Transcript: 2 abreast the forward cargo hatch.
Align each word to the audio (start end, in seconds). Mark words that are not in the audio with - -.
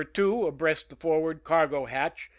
2 0.15 0.47
abreast 0.47 0.89
the 0.89 0.95
forward 0.95 1.43
cargo 1.43 1.85
hatch. 1.85 2.27